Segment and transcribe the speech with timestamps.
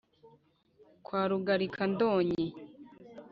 [1.05, 2.43] kwa rugarika-ndonyi